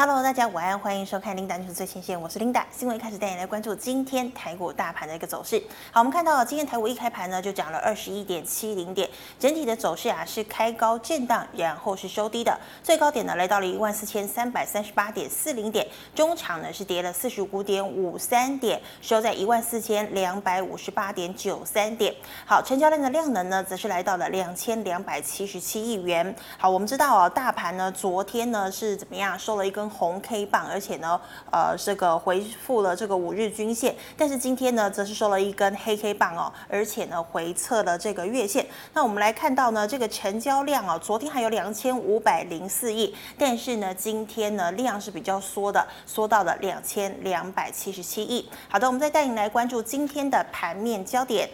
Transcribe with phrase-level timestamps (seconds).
[0.00, 2.62] Hello，大家晚安，欢迎收看 Linda News 最前线，我是 Linda。
[2.70, 5.60] 新闻一开始带你来关注今天台股大盘的一个走势。
[5.90, 15.84] 好，我们看到今天台股一开盘呢，就涨了二十一点七零点，整体的走势啊是开高震荡，然后是收低的，最高点呢来到了一万四千三百三十八点四零点，
[16.14, 22.14] 中场呢是跌了四十五点五三点，收在一万四千两百五十八点九三点。
[22.46, 26.32] 好，成交量的量能呢，则是来到了两千两百七十七亿元。
[26.56, 29.87] 好，我们知道哦，大盘呢昨天呢是怎么样，收了一根。
[29.88, 38.66] 红 K 棒，而且呢，呃，这个回复了这个五日均线，但是今天呢，则是收了一根黑 K 棒哦，而且呢，回测了这个月线。
[38.92, 48.48] 那我们来看到呢，这个成交量哦，昨天还有两千五百零四亿，但是呢，今天呢，量是比较缩的，缩到了两千两百七十七亿。
[48.68, 51.48] 好的，我们再带你来关注今天的盘面焦点。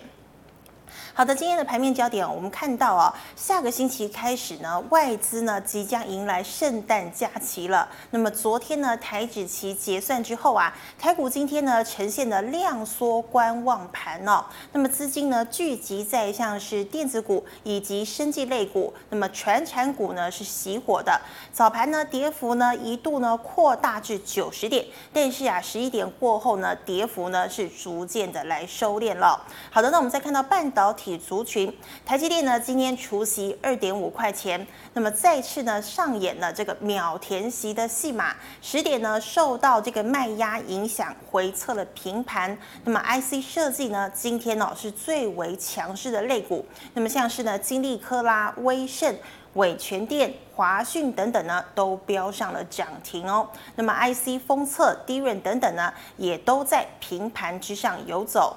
[1.16, 7.88] 好的，今天的盘面焦点，我们看到啊，下个星期开始呢，外资呢即将迎来圣诞假期了。
[8.10, 14.44] 那么昨天呢，台指期结算之后啊，台股今天呢呈现了量缩观望盘哦。
[14.72, 21.20] 那么资金呢聚集在像是电子股以及生技类股，那么传产股呢是熄火的。
[21.52, 29.40] 早盘呢跌幅呢一度呢扩大至九十点，但是啊十一点过后呢跌幅呢是逐渐的来收敛了。
[29.70, 31.03] 好的，那我们再看到半导体。
[31.04, 31.70] 体族群，
[32.06, 38.34] 台积电呢今天除息二点五块钱，那么再次呢上演了这个秒填息的戏码。
[38.62, 42.56] 十点呢受到这个卖压影响，回测了平盘。
[42.84, 49.14] 那么 IC 设计呢今天呢是最为强势的类股，那么像是呢金利科啦、威盛、
[49.52, 53.46] 伟诠电、华讯等等呢都标上了涨停哦。
[53.74, 58.56] 那么 IC 封测、DRAM 等等呢也都在平盘之上游走。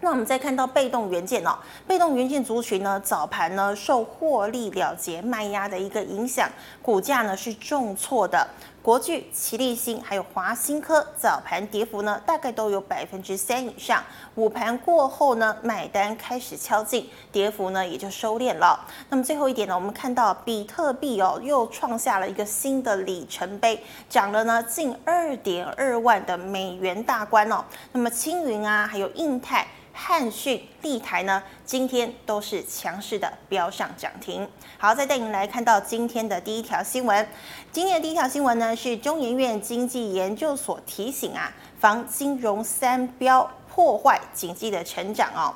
[0.00, 6.48] 那我们再看到被动元件哦，被动元件族群呢，早盘呢受获利了结卖压的一个影响，
[6.82, 8.46] 股价呢是重挫的。
[8.82, 14.00] 国巨、奇力新还有华新科早盘跌幅呢大概都有百分之三以上。
[14.36, 18.86] 午盘过后呢，买单开始敲进，跌幅呢也就收敛了。
[19.08, 27.64] 那么最后一点呢，我们看到比特币哦又创下了一个新的里程碑，涨了呢近二点二万的美元大关哦。
[27.90, 29.66] 那么青云啊，还有印泰。
[29.98, 34.46] 汉讯、立台呢，今天都是强势的飙上涨停。
[34.76, 37.26] 好，再带您来看到今天的第一条新闻。
[37.72, 45.54] 今天的第一条新闻呢，是中研院经济研究所提醒啊，防金融三标破坏经济的成长哦。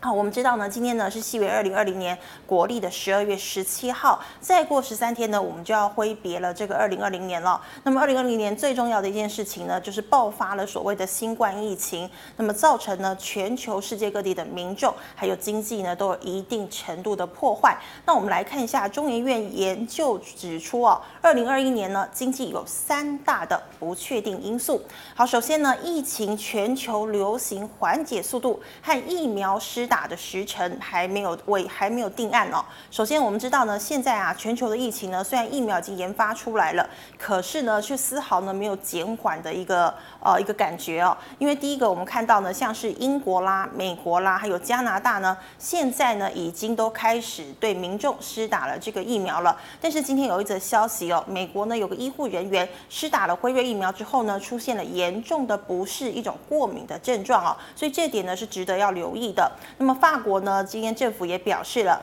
[0.00, 2.16] 好，我们知道呢，今天呢是西元二零二零年
[2.46, 7.60] 国历的十二月十七号，再过十三天呢，我们就要挥别了这个二零二零年了。
[7.82, 17.76] 那么二零二零年最重要的一件事情呢，就是爆发了所谓的新冠疫情，那么造成呢全球世界各地的民众还有经济呢都有一定程度的破坏。
[18.06, 24.80] 那我们来看一下中研院研究指出哦，二零二一年呢经济有三大的不确定因素。
[25.16, 32.64] 好，首先呢，疫情全球流行缓解速度和疫苗施打的时程还没有未还没有定案哦。
[32.90, 36.88] 首先，我们知道呢，现在啊，全球的疫情呢，虽然疫苗已经研发出来了，
[37.18, 41.16] 可是呢，却丝毫呢没有减缓的一个呃一个感觉哦。
[41.38, 49.56] 因为第一个，我们看到呢，像是英国啦、美国啦，还有加拿大呢，现在呢已经都开始对民众施打了这个疫苗了。
[49.80, 57.56] 但是今天有一则消息哦，美国呢有个医护人员施打了辉瑞疫苗之后呢，出现了严重的不适，一种过敏的症状哦。
[57.74, 59.50] 所以这点呢是值得要留意的。
[59.78, 62.02] 那么法国呢，今天政府也表示了。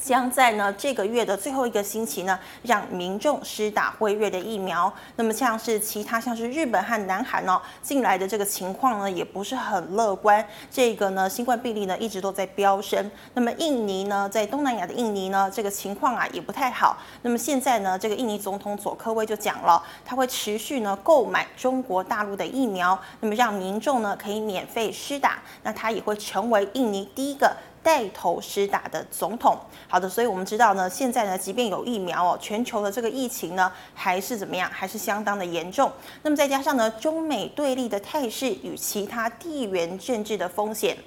[0.00, 4.92] 将在呢这个月的最后一个星期呢，让民众施打辉瑞的疫苗。
[5.16, 10.44] 那么像是其他像是日本和南韩哦，进来的这个情况呢，也不是很乐观。
[10.70, 13.10] 这个呢，新冠病例呢一直都在飙升。
[13.34, 16.96] 那么印尼呢，在东南亚的印尼呢，这个情况啊也不太好。
[17.22, 25.38] 那么现在呢，这个印尼总统佐科威就讲了，他会持续呢购买中国大陆的疫苗，那么让民众呢可以免费施打。
[25.62, 27.54] 那他也会成为印尼第一个。
[27.88, 35.90] 带头施打的总统，好的，所以我们知道呢，现在呢，即便有疫苗哦，全球的这个疫情呢，还是怎么样，还是相当的严重。
[36.22, 40.98] 那么再加上呢，中美对立的态势与其他地缘政治的风险。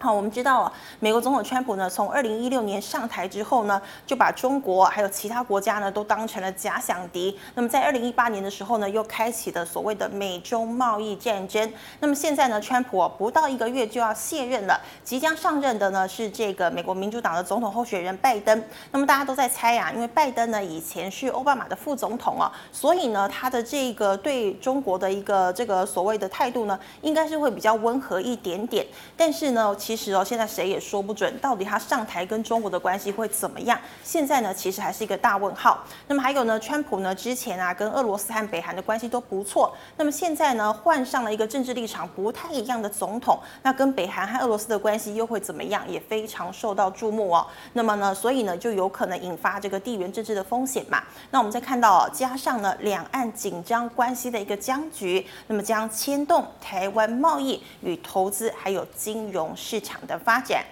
[0.00, 7.36] 好，我们知道啊，美国总统川普呢，从二零一六年上台之后呢，就把中国还有其他国家呢，都当成了假想敌。
[7.56, 11.72] 那么在二零一八年的时候呢，又开启了所谓的美中贸易战争。
[11.98, 18.62] 那么现在呢，川普不到一个月就要卸任了，即将上任的呢是这个美国民主党的总统候选人拜登。
[18.92, 28.86] 那么大家都在猜啊，因为拜登呢以前是奥巴马的副总统啊，所以呢他的这个对中国的一个这个所谓的态度呢，应该是会比较温和一点点。
[29.16, 33.80] 但是呢，其实哦，现在谁也说不准，到底他上台跟中国的关系会怎么样？
[34.04, 35.82] 现在呢，其实还是一个大问号。
[36.06, 39.74] 那么还有呢，川普呢之前啊，跟俄罗斯和北韩的关系都不错。
[39.96, 45.82] 那么现在呢，换上了一个政治立场不太一样的总统，那跟北韩和俄罗斯的关系又会怎么样？
[45.90, 47.46] 也非常受到注目哦。
[47.72, 51.02] 那么呢，所以呢，就有可能引发这个地缘政治的风险嘛。
[51.30, 60.64] 那我们再看到哦，加上呢，两岸紧张关系的一个僵局，那么将牵动台湾贸易与投资还有金融市市场的发展。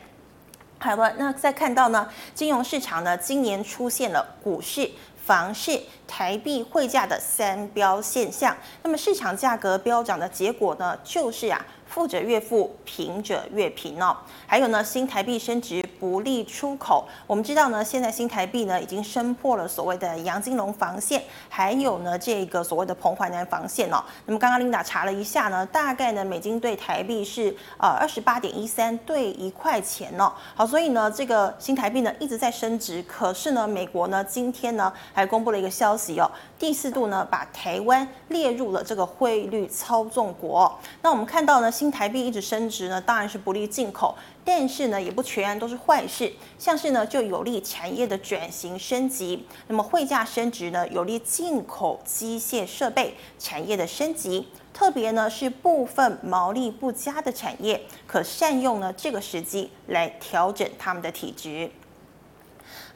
[0.81, 4.91] 好了，那再看到呢，金融市场呢，今年出现了股市、
[5.25, 8.57] 房市、台币汇价的三标现象。
[8.83, 11.65] 那么市场价格飙涨的结果呢，就是啊。
[11.89, 14.17] 富者越富，贫者越贫哦。
[14.47, 17.07] 还有呢，新台币升值不利出口。
[17.27, 24.03] 我们知道呢，现在新台币呢已经升破了所谓的杨金龙防线，还有呢这个所谓的彭淮南防线哦。
[24.27, 30.33] 那么刚刚琳达查了一下呢，大概呢美金兑台币是呃二十八点一三兑一块钱哦。
[30.55, 33.03] 好，所以呢这个新台币呢一直在升值。
[33.05, 40.79] 可是呢，美国呢今天呢还公布了一个消息哦，第四度呢把台湾列入了这个汇率操纵国。
[41.03, 41.71] 那我们看到呢。
[41.77, 46.33] 新台币一直升值呢，当然是不利进口，但是呢，也不全然都是坏事。
[46.59, 49.45] 像是呢，就有利产业的转型升级。
[49.69, 54.49] 那么汇价升值呢，有利进口机械设备产业的升级。
[54.73, 61.71] 特别呢，是部分毛利不佳的产业，可善用呢这个时机来调整他们的体质。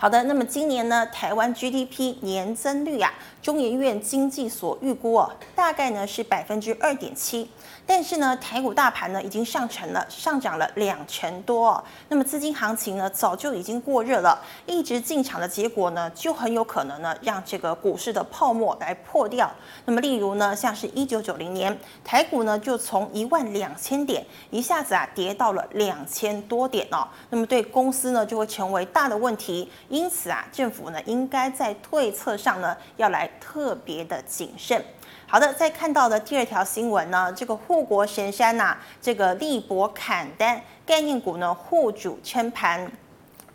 [0.00, 3.12] 好的，那么今年呢，台湾 GDP 年增率啊，
[3.42, 7.46] 中研院经济所预估哦，大概呢是百分之二点七。
[7.86, 11.84] 但是呢，台股大盘呢已经上成了，上涨了两成多哦。
[12.08, 19.50] 那么资金行情呢早就已经过热了，一直进场的结果呢就很有可能呢让这个股市的泡沫来破掉。
[19.84, 27.06] 那么例如呢，像是一九九零年台股呢就从一万两千点一下子啊跌到了两千多点哦。
[27.28, 29.70] 那么对公司呢就会成为大的问题。
[29.90, 34.82] 因此啊，政府呢应该在对策上呢要来特别的谨慎。
[35.26, 42.90] 好的，在看到的第二条新闻呢，这个护国神山呐、啊，这个力博砍单概念股呢护主撑盘。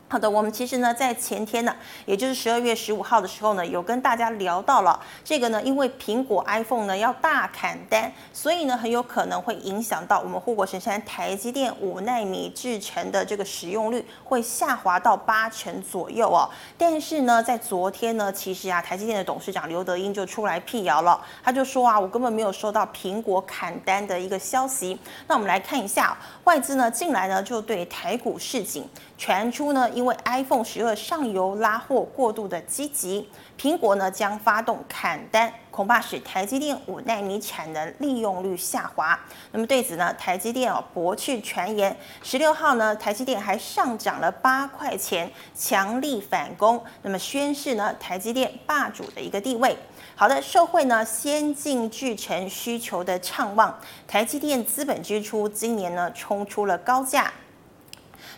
[0.08, 1.76] 好的，我们其实呢，在前天呢，
[2.06, 16.48] 也就是十二月十五号的时候呢，有跟大家聊到了这个呢，因为苹果 iPhone 呢要大砍单，所以呢，很有可能会影响到我们护国神山台积电五纳米制程的这个使用率会下滑到八成左右哦。
[16.78, 24.98] 但是呢，在昨天呢，其实啊，台积电的董事长刘德英就出来辟谣了，他就说啊，我根本没有收到苹果砍单的一个消息。
[25.28, 26.16] 那我们来看一下，
[26.46, 28.88] 外资呢进来呢就对台股市井。
[29.18, 33.28] 传出呢，因为 iPhone 十二上游拉货过度的积极，
[33.60, 39.18] 苹果呢将发动砍单，恐怕使台积电五奈米产能利用率下滑。
[39.52, 41.96] 那么对此呢，台积电哦驳斥传言。
[42.22, 49.78] 十六号呢，台积电还上涨了八块钱，强力反攻，那么宣示呢台积电霸主的一个地位。
[50.16, 57.32] 好的，社会呢先进制程需求的畅旺，台积电资本支出今年呢冲出了高价。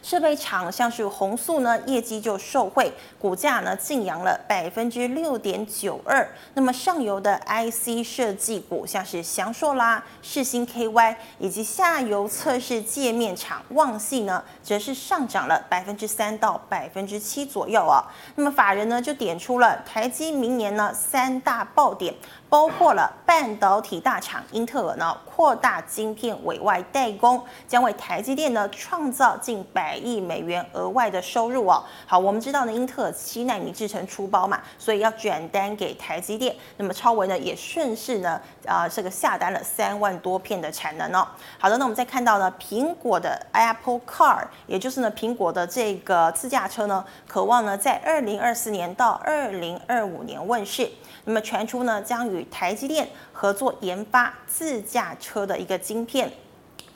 [0.01, 6.27] 设备厂像是宏塑呢，业绩就受惠，股价呢净扬了百分之六点九二。
[6.53, 18.05] 那么上游的 IC 设计股像是翔硕啦、世星 KY，以及下游测试界面厂旺系呢，则是上涨了百分之三到百分之七左右啊。
[18.35, 22.13] 那么法人呢就点出了台积明年呢三大爆点。
[22.49, 31.83] 包括了半导体大厂英特尔呢，扩大晶片委外代工，将为台积电呢创造近百亿美元额外的收入哦。
[32.05, 36.55] 好，我们知道呢，英特尔七奈米制程出包嘛，所以要转单给台积电。
[36.77, 41.27] 那么超微呢也顺势呢啊、这个下单了三万多片的产能哦。
[41.59, 50.89] 好的，那我们再看到呢，苹果的 Apple Car，也就是呢苹果的这个自驾车呢，渴望呢在二零二四年到二零二五年问世。
[51.25, 56.31] 那么传出呢，将于与台积电合作研发自驾车的一个晶片。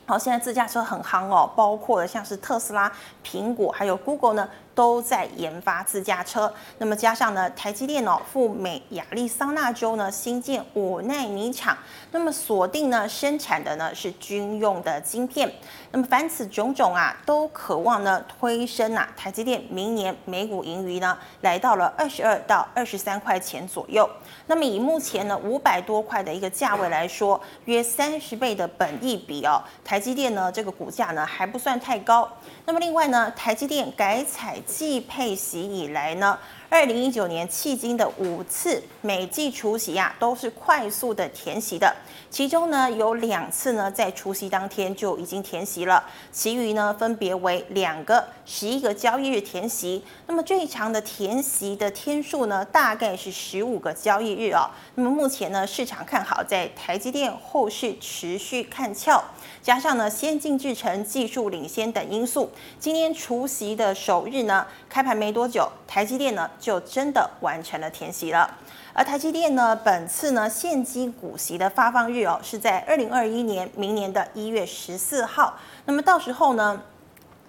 [0.06, 2.92] 好，现在自驾车很夯哦，包括了像是特斯拉、
[3.26, 4.50] 苹果还有 Google 呢。
[4.74, 11.78] 都在研发自驾车，那么加上呢，台积电哦赴美亚利桑那州呢新建五奈米厂，
[12.12, 15.52] 那么锁定呢生产的呢是军用的晶片，
[15.92, 24.10] 那么凡此种种啊，都渴望呢推升啊台积电明年每股盈余呢来到了二十二到二十三块钱左右，
[24.48, 32.28] 那么以目前呢五百多块的一个价位来说，约三十倍的本益比哦，台积电呢这个股价呢还不算太高，
[32.66, 34.62] 那么另外呢台积电改采。
[34.82, 36.40] 继配息以来呢，
[36.74, 41.94] 二零一九年迄今的五次每季除夕啊，都是快速的填席的。
[42.30, 46.02] 其中呢，有两次呢在除夕当天就已经填席了，
[46.32, 50.02] 其余呢分别为两个十一个交易日填席。
[50.28, 54.70] 那么最长的填席的天数呢，大概是十五个交易日哦。
[54.96, 59.22] 那么目前呢，市场看好在台积电后市持续看俏，
[59.62, 62.50] 加上呢先进制程技术领先等因素，
[62.80, 68.50] 今天除夕的首日呢，开盘没多久，台积电呢就真的完成了填息了。
[68.94, 75.58] 而台积电呢，本次呢现金股息的发放日哦，是在二零二一年明年的一月十四号。
[75.86, 76.82] 那么到时候呢，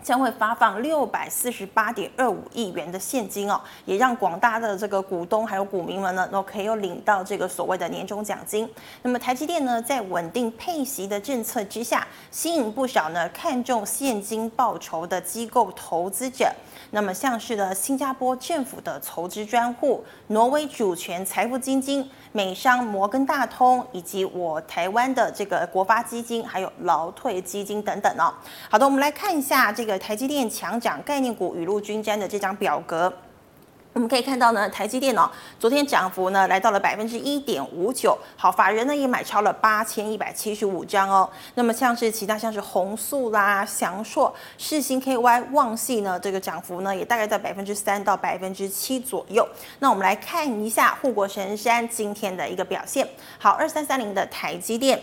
[0.02, 8.68] 将会发放六百四十八点二五亿元的现金哦，也让广大的这个股东还有股民们呢，都可以有领到这个所谓的年终奖金。
[9.02, 16.52] 那么台积电呢，在稳定配息的政策之下，吸引不少呢看重现金报酬的机构投资者。
[16.90, 28.34] 那么像是的新加坡政府的筹资专户、挪威主权财富基金、美商摩根大通，以及我台湾的这个国发基金，还有劳退基金等等哦。
[28.68, 29.91] 好的，我们来看一下这个。
[29.98, 33.12] 台积电强涨概念股雨露均沾的这张表格，
[33.92, 41.28] 我们可以看到呢，台积电哦，昨天涨幅呢来到了百分之一点五九，好，法人呢也买超了八千一百七十五张哦。
[41.56, 49.46] 那么像是其他像是弘塑啦、祥硕、世星 KY、旺系呢，这个涨幅呢也大概在百分之三到百分之七左右。
[49.80, 53.06] 那我们来看一下护国神山今天的一个表现，
[53.38, 54.98] 好，二三三零的台积电。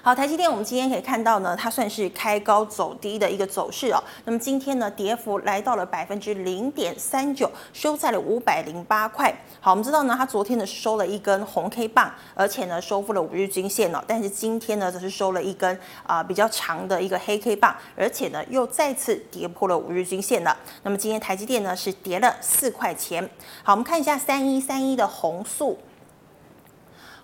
[0.00, 4.02] 好，台积电，我们今天可以看到呢，它算是开高走低的一个走势哦。
[4.24, 9.34] 那么今天呢，跌幅来到了百分之零点三九，收在了五百零八块。
[9.60, 14.02] 好，我们知道呢，它昨天呢收了一根红 K 棒，而且呢收复了五日均线哦。
[14.06, 20.56] 但是今天呢，则是收了一根啊、比较长的一个黑 K 棒，而且呢又再次跌破了五日均线了。
[20.84, 23.28] 那么今天台积电呢是跌了四块钱。
[23.64, 25.76] 好，我们看一下三一三一的红素。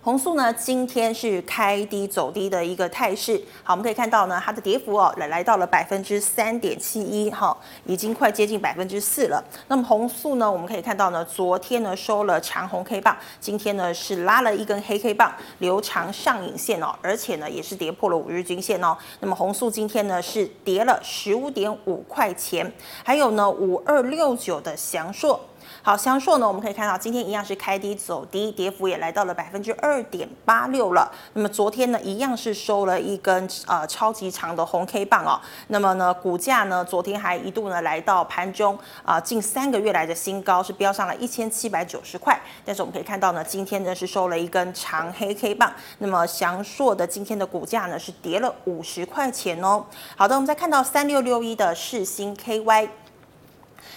[0.05, 3.41] 弘塑呢，今天是开低走低的一个态势。
[3.63, 7.57] 好，我们可以看到呢，它的跌幅哦，来来到了百分之三点七一，哈，
[7.87, 9.43] 已经快接近百分之四了。
[9.67, 18.95] 那么弘塑呢，我们可以看到呢，昨天呢收了长红 K 棒，今天呢是拉了一根黑 K 棒，留长上影线哦，而且呢也是跌破了五日均线哦。
[19.21, 22.71] 那么弘塑今天呢是跌了十五点五块钱，
[23.03, 25.41] 还有呢五二六九的祥硕。
[25.87, 31.13] 好，祥硕呢，我们可以看到今天一样是开低走低，跌幅也来到了百分之二点八六了。
[31.35, 35.39] 那么昨天呢，一样是收了一根呃超级长的红 K 棒哦。
[35.69, 42.41] 那么呢，股价呢，昨天还一度呢来到盘中啊、近三个月来的新高，是飙上了一千七百九十块。
[42.65, 45.71] 但是我们可以看到呢，今天呢是收了一根长黑 K 棒。
[45.99, 49.85] 那么祥硕的今天的股价呢是跌了五十块钱哦。
[50.17, 52.89] 好的，我们再看到三六六一的世星 KY。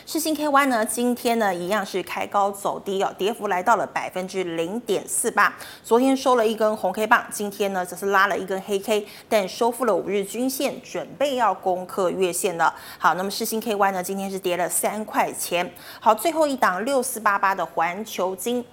[0.08, 5.54] 世新 KY 呢，今天呢一样是开高走低哦，跌幅来到了百分之零点四八。
[5.84, 12.74] 昨天收了一根红 K 棒，今天呢则是拉了一根黑 K，但收复了五日均线，准备要攻克月线了。
[12.98, 15.70] 好，那么世新 KY 呢，今天是跌了三块钱。
[16.00, 18.64] 好，最后一档六四八八的环球金。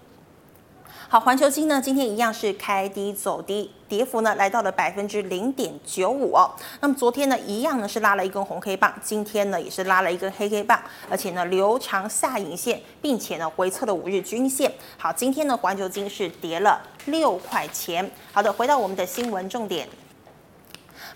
[1.08, 6.50] 好，环球金呢，今天一样是开低走低，跌幅呢来到了百分之零点九五哦。
[6.80, 14.72] 那么昨天呢，一样呢是拉了一根红黑棒，今天呢也是拉了一根黑黑棒，而且呢留长下影线，并且呢回测了五日均线。
[14.96, 18.10] 好，今天呢环球金是跌了六块钱。
[18.32, 19.88] 好的，回到我们的新闻重点。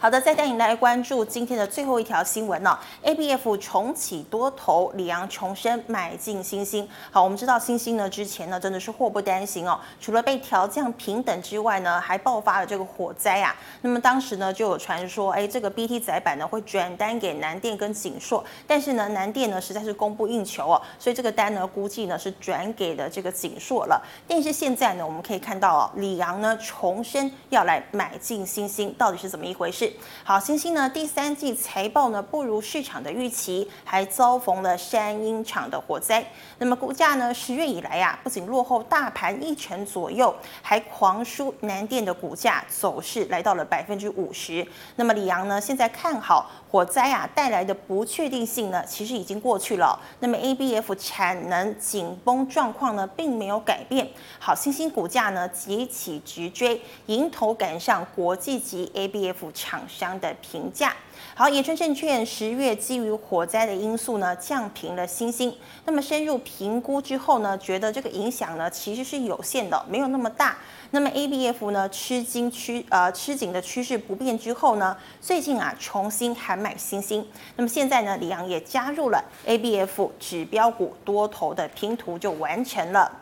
[0.01, 2.79] 好的，再带您来关注今天的最后一条新闻呢、哦。
[3.03, 6.89] ABF 重启多头，里昂重申买进欣兴。
[7.11, 13.53] 好，我们知道欣兴呢之前呢真的是祸不单行哦，除了被调降平等之外呢，还爆发了这个火灾啊。
[13.81, 24.01] 那么当时呢就有传说，哎，这个 BT 载板呢会转单给南电跟景硕，但是呢南电呢实在是供不应求哦，所以这个单呢估计呢是转给了这个景硕了。
[24.29, 29.88] 但是现在呢我们可以看到哦，里昂呢重申要来买进欣兴，到底是怎么一回事？
[30.25, 36.25] 好，星星呢第三季财报呢不如市场的预期，还遭逢了山阴厂的火灾。
[36.59, 44.67] 那么股价呢十月以来、啊，不仅落后大盘一成左右，还狂输南电的股价走势来到了百分之五十。
[44.97, 49.99] 那么里昂呢现在看好火灾啊带来的不确定性呢，其实已经过去了。
[50.21, 54.09] 那么 ABF 产能紧绷状况呢并没有改变。
[54.39, 60.93] 好，欣兴股价呢急起直追，迎头赶上国际级 ABF 厂厂商的评价。
[61.37, 65.55] 好，野村证券十月基于火灾的因素呢，降评了欣兴。
[65.85, 70.57] 那么深入评估之后呢，觉得这个影响呢其实是有限的，没有那么大。
[70.91, 77.25] 那么 ABF 呢吃紧趋呃吃紧的趋势不变之后呢，最近啊重新喊买欣兴。
[77.55, 83.13] 那么现在呢，里昂也加入了 ABF 指标股多头的拼图就完成了。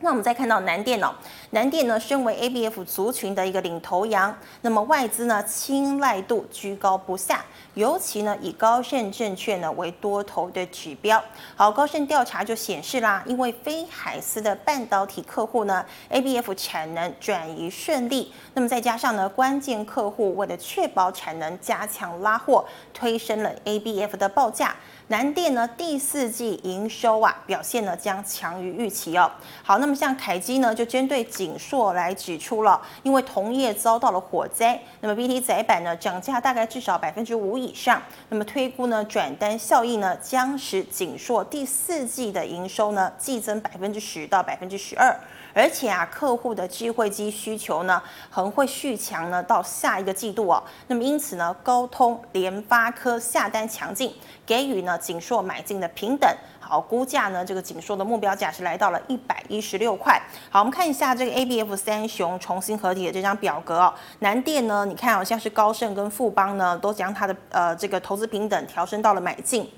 [0.00, 1.14] 那我们再看到南电哦，
[1.54, 7.44] 南电呢，身为 ABF 族群的一个领头羊，那么外资呢青睐度居高不下，
[7.74, 11.22] 尤其呢以高盛证券呢为多头的指标。
[11.54, 24.74] 好，高盛调查就显示啦，因为非海思的半导体客户呢，ABF 产能转移顺利，那么再加上呢关键客户为了确保产能，加强拉货，推升了 ABF 的报价。
[25.08, 29.30] 南电呢第四季营收啊表现呢将强于预期哦。
[29.62, 45.14] 好，那么像凯基呢就针对景硕来指出了，因为同业遭到了火灾，那么 BT 载板呢涨价大概至少百分之五以上，那么推估呢转单效应呢将使景硕第四季的营收呢季增百分之十到百分之十二。
[45.52, 50.60] 而且啊，客户的智慧机需求呢，还会续强呢到下一个季度哦。
[50.88, 54.12] 那么因此呢，高通、联发科下单强劲，
[54.44, 56.28] 给予呢景硕买进的平等。
[56.66, 60.20] 好，估价呢这个景硕的目标价是来到了一百一十六块。
[60.50, 63.92] 好，我们看一下这个 ABF 三雄重新合体的这张表格哦。
[64.20, 69.68] 南电呢，你看好像是高盛跟富邦呢，都将它的呃这个投资平等调升到了买进。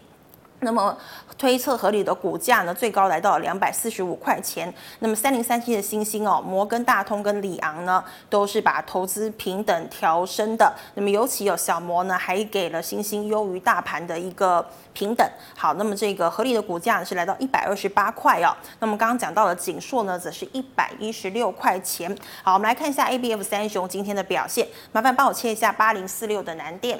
[0.61, 0.97] 那么
[1.37, 4.73] 推测合理的股价呢，最高来到两百四十五块钱。
[5.01, 10.73] 那么三零三七的星星哦，摩根大通跟里昂呢，都是把投资平等调升的。
[10.95, 15.29] 那么尤其有小摩呢，还给了星星优于大盘的一个平等。
[15.55, 18.57] 好，那么这个合理的股价呢是来到一百二十八块哦。
[18.81, 22.17] 那么刚刚讲到了景硕呢，则是一百一十六块钱。
[22.43, 24.67] 好，我们来看一下 ABF 三雄今天的表现。
[24.93, 26.99] 麻烦帮我切一下八零四六的南电。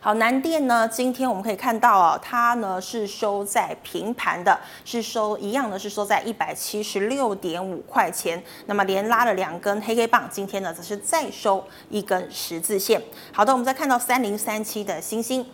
[0.00, 8.40] 好，南电呢，今天我们可以看到啊，它呢是收在平盘的，是收一样的，是收在一百七十六点五块钱。
[8.66, 13.02] 那么连拉了两根黑黑棒，今天呢则是再收一根十字线。
[13.32, 15.44] 好的，我们再看到三零三七的星星。